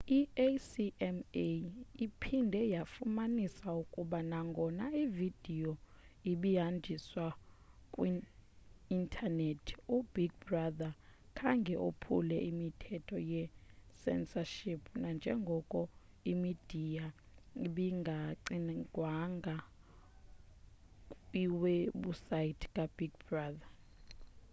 i-acma 0.19 1.21
iphinde 2.05 2.61
yafumanisa 2.75 3.67
ukuba 3.83 4.19
nagona 4.31 4.85
ividiyo 5.03 5.71
ibihanjiswa 6.31 7.25
kwi-intanethi 7.93 9.73
ubig 9.97 10.31
brother 10.47 10.91
khange 11.37 11.73
ophule 11.87 12.37
imithetho 12.51 13.17
ye-censorship 13.31 14.81
nanjengoko 15.01 15.79
imidiya 16.31 17.05
ibingagcinwanga 17.65 19.55
kwiwebhusaythi 21.27 22.65
kabig 22.75 23.13
brother 23.27 23.69